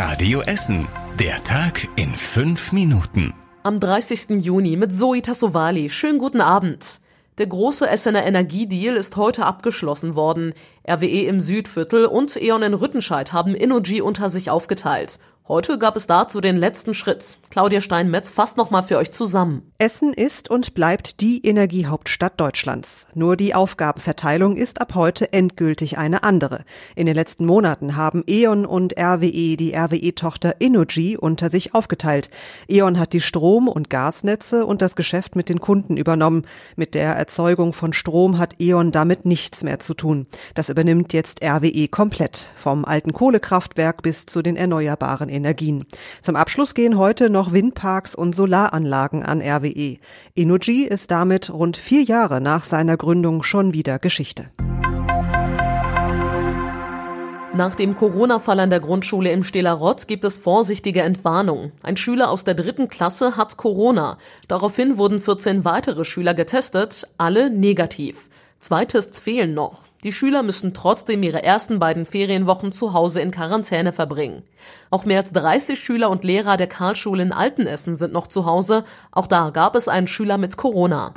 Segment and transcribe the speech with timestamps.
[0.00, 0.86] Radio Essen.
[1.18, 3.34] Der Tag in fünf Minuten.
[3.64, 4.44] Am 30.
[4.44, 5.90] Juni mit Zoe Tassovali.
[5.90, 7.00] Schönen guten Abend.
[7.38, 10.54] Der große Essener Energiedeal ist heute abgeschlossen worden.
[10.88, 15.18] RWE im Südviertel und E.ON in Rüttenscheid haben Innogy unter sich aufgeteilt.
[15.48, 17.38] Heute gab es dazu den letzten Schritt.
[17.48, 19.62] Claudia Steinmetz fasst nochmal für euch zusammen.
[19.78, 23.06] Essen ist und bleibt die Energiehauptstadt Deutschlands.
[23.14, 26.64] Nur die Aufgabenverteilung ist ab heute endgültig eine andere.
[26.94, 32.28] In den letzten Monaten haben E.ON und RWE die RWE-Tochter Innogy unter sich aufgeteilt.
[32.68, 36.42] E.ON hat die Strom- und Gasnetze und das Geschäft mit den Kunden übernommen.
[36.76, 40.26] Mit der Erzeugung von Strom hat E.ON damit nichts mehr zu tun.
[40.54, 42.50] Das übernimmt jetzt RWE komplett.
[42.56, 45.86] Vom alten Kohlekraftwerk bis zu den erneuerbaren Energien.
[46.20, 49.96] Zum Abschluss gehen heute noch Windparks und Solaranlagen an RWE.
[50.34, 54.50] Innogy ist damit rund vier Jahre nach seiner Gründung schon wieder Geschichte.
[57.58, 61.72] Nach dem Corona-Fall an der Grundschule im Stählerrott gibt es vorsichtige Entwarnung.
[61.82, 64.18] Ein Schüler aus der dritten Klasse hat Corona.
[64.46, 68.28] Daraufhin wurden 14 weitere Schüler getestet, alle negativ.
[68.60, 69.87] Zwei Tests fehlen noch.
[70.04, 74.44] Die Schüler müssen trotzdem ihre ersten beiden Ferienwochen zu Hause in Quarantäne verbringen.
[74.90, 78.84] Auch mehr als 30 Schüler und Lehrer der Karlschule in Altenessen sind noch zu Hause.
[79.10, 81.12] Auch da gab es einen Schüler mit Corona.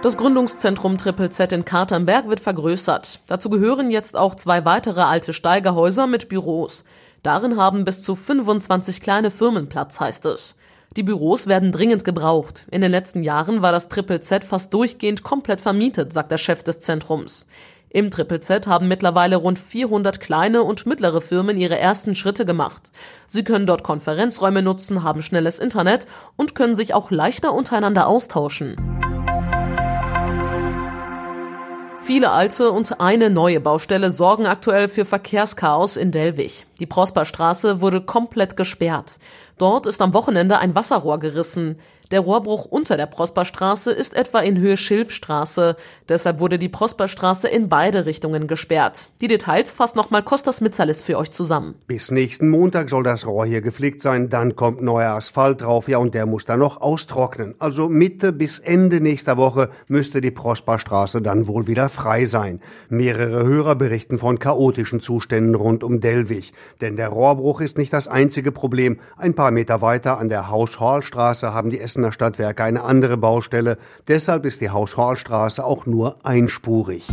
[0.00, 3.20] Das Gründungszentrum Triple Z in Katernberg wird vergrößert.
[3.26, 6.84] Dazu gehören jetzt auch zwei weitere alte Steigerhäuser mit Büros.
[7.22, 10.54] Darin haben bis zu 25 kleine Firmen Platz, heißt es.
[10.96, 12.66] Die Büros werden dringend gebraucht.
[12.70, 16.62] In den letzten Jahren war das Triple Z fast durchgehend komplett vermietet, sagt der Chef
[16.62, 17.46] des Zentrums.
[17.90, 22.92] Im Triple Z haben mittlerweile rund 400 kleine und mittlere Firmen ihre ersten Schritte gemacht.
[23.26, 28.97] Sie können dort Konferenzräume nutzen, haben schnelles Internet und können sich auch leichter untereinander austauschen.
[32.08, 36.64] Viele alte und eine neue Baustelle sorgen aktuell für Verkehrschaos in Delwig.
[36.80, 39.18] Die Prosperstraße wurde komplett gesperrt.
[39.58, 41.78] Dort ist am Wochenende ein Wasserrohr gerissen.
[42.10, 45.76] Der Rohrbruch unter der Prosperstraße ist etwa in Höhe Schilfstraße.
[46.08, 49.10] Deshalb wurde die Prosperstraße in beide Richtungen gesperrt.
[49.20, 51.74] Die Details fasst nochmal Kostas Mitzalis für euch zusammen.
[51.86, 55.98] Bis nächsten Montag soll das Rohr hier geflickt sein, dann kommt neuer Asphalt drauf, ja,
[55.98, 57.54] und der muss dann noch austrocknen.
[57.58, 62.60] Also Mitte bis Ende nächster Woche müsste die Prosperstraße dann wohl wieder frei sein.
[62.88, 66.52] Mehrere Hörer berichten von chaotischen Zuständen rund um Delwig.
[66.80, 68.98] Denn der Rohrbruch ist nicht das einzige Problem.
[69.18, 73.76] Ein paar Meter weiter an der Haus-Horl-Straße haben die Essener Stadtwerke eine andere Baustelle.
[74.06, 77.04] Deshalb ist die Haus-Horl-Straße auch nur einspurig.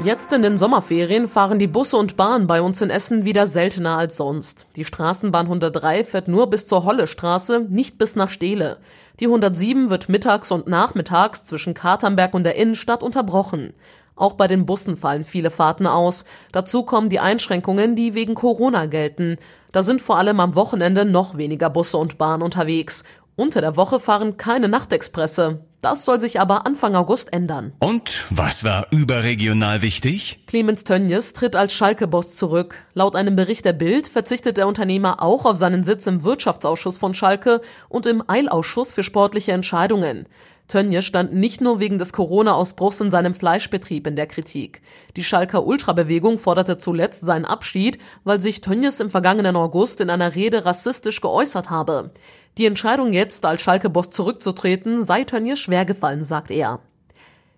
[0.00, 3.96] Jetzt in den Sommerferien fahren die Busse und Bahnen bei uns in Essen wieder seltener
[3.96, 4.66] als sonst.
[4.76, 8.76] Die Straßenbahn 103 fährt nur bis zur Hollestraße, nicht bis nach Stehle.
[9.18, 13.72] Die 107 wird mittags und nachmittags zwischen Katernberg und der Innenstadt unterbrochen.
[14.16, 16.24] Auch bei den Bussen fallen viele Fahrten aus.
[16.52, 19.36] Dazu kommen die Einschränkungen, die wegen Corona gelten.
[19.72, 23.04] Da sind vor allem am Wochenende noch weniger Busse und Bahnen unterwegs.
[23.36, 25.64] Unter der Woche fahren keine Nachtexpresse.
[25.80, 27.72] Das soll sich aber Anfang August ändern.
[27.80, 30.44] Und was war überregional wichtig?
[30.46, 32.84] Clemens Tönjes tritt als Schalke-Boss zurück.
[32.94, 37.12] Laut einem Bericht der Bild verzichtet der Unternehmer auch auf seinen Sitz im Wirtschaftsausschuss von
[37.12, 40.26] Schalke und im Eilausschuss für sportliche Entscheidungen.
[40.68, 44.80] Tönje stand nicht nur wegen des Corona-Ausbruchs in seinem Fleischbetrieb in der Kritik.
[45.16, 50.34] Die Schalker Ultrabewegung forderte zuletzt seinen Abschied, weil sich Tönjes im vergangenen August in einer
[50.34, 52.12] Rede rassistisch geäußert habe.
[52.56, 56.80] Die Entscheidung jetzt, als Schalke-Boss zurückzutreten, sei Tönjes schwer gefallen, sagt er.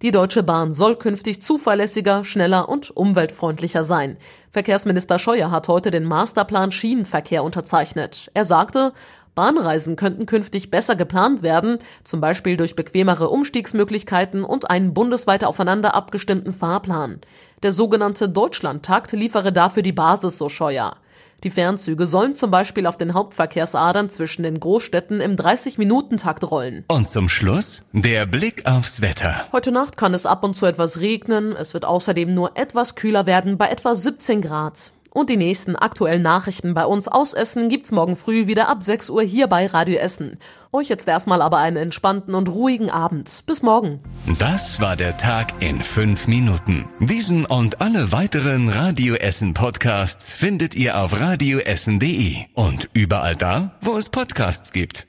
[0.00, 4.16] Die Deutsche Bahn soll künftig zuverlässiger, schneller und umweltfreundlicher sein.
[4.52, 8.30] Verkehrsminister Scheuer hat heute den Masterplan Schienenverkehr unterzeichnet.
[8.32, 8.92] Er sagte,
[9.38, 15.94] Bahnreisen könnten künftig besser geplant werden, zum Beispiel durch bequemere Umstiegsmöglichkeiten und einen bundesweit aufeinander
[15.94, 17.20] abgestimmten Fahrplan.
[17.62, 20.96] Der sogenannte Deutschlandtakt liefere dafür die Basis, so Scheuer.
[21.44, 26.84] Die Fernzüge sollen zum Beispiel auf den Hauptverkehrsadern zwischen den Großstädten im 30-Minuten-Takt rollen.
[26.88, 29.46] Und zum Schluss der Blick aufs Wetter.
[29.52, 31.54] Heute Nacht kann es ab und zu etwas regnen.
[31.54, 34.90] Es wird außerdem nur etwas kühler werden bei etwa 17 Grad.
[35.18, 39.10] Und die nächsten aktuellen Nachrichten bei uns aus Essen gibt's morgen früh wieder ab 6
[39.10, 40.38] Uhr hier bei Radio Essen.
[40.70, 43.42] Euch jetzt erstmal aber einen entspannten und ruhigen Abend.
[43.44, 43.98] Bis morgen.
[44.38, 46.88] Das war der Tag in fünf Minuten.
[47.00, 53.96] Diesen und alle weiteren Radio Essen Podcasts findet ihr auf radioessen.de und überall da, wo
[53.96, 55.07] es Podcasts gibt.